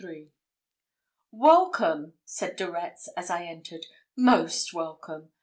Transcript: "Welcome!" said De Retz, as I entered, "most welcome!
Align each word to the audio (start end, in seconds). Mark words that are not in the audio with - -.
"Welcome!" 1.29 2.13
said 2.25 2.55
De 2.55 2.71
Retz, 2.71 3.07
as 3.15 3.29
I 3.29 3.45
entered, 3.45 3.85
"most 4.15 4.73
welcome! 4.73 5.31